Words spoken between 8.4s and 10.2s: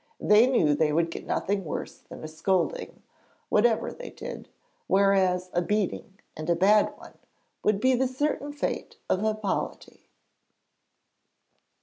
fate of Hippolyte.